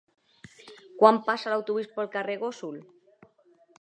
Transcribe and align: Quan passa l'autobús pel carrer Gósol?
Quan 1.01 1.21
passa 1.29 1.53
l'autobús 1.55 1.91
pel 1.99 2.09
carrer 2.17 2.39
Gósol? 2.47 2.81